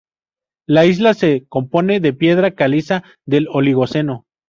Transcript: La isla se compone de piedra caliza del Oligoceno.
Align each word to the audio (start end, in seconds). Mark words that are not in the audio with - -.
La 0.65 0.87
isla 0.87 1.13
se 1.13 1.45
compone 1.47 1.99
de 1.99 2.11
piedra 2.11 2.55
caliza 2.55 3.03
del 3.27 3.47
Oligoceno. 3.51 4.25